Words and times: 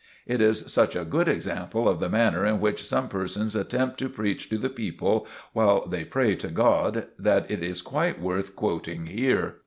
It 0.25 0.41
is 0.41 0.65
such 0.73 0.95
a 0.95 1.05
good 1.05 1.27
example 1.27 1.87
of 1.87 1.99
the 1.99 2.09
manner 2.09 2.43
in 2.43 2.59
which 2.59 2.83
some 2.83 3.07
persons 3.07 3.55
attempt 3.55 3.99
to 3.99 4.09
preach 4.09 4.49
to 4.49 4.57
the 4.57 4.67
people 4.71 5.27
while 5.53 5.85
they 5.87 6.03
pray 6.05 6.33
to 6.37 6.47
God, 6.47 7.05
that 7.19 7.45
it 7.51 7.61
is 7.61 7.83
quite 7.83 8.19
worth 8.19 8.55
quoting 8.55 9.05
here. 9.05 9.57